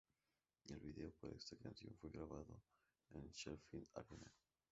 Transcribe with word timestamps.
El 0.67 0.79
vídeo 0.79 1.11
para 1.19 1.35
esta 1.35 1.55
canción 1.57 1.93
fue 2.01 2.09
grabado 2.09 2.59
en 3.11 3.21
el 3.21 3.29
Sheffield 3.29 3.85
Arena. 3.93 4.31